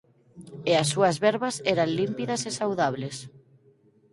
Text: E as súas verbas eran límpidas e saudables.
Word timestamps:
E 0.71 0.73
as 0.81 0.87
súas 0.93 1.15
verbas 1.25 1.55
eran 1.73 1.89
límpidas 1.99 2.41
e 2.49 2.51
saudables. 2.59 3.15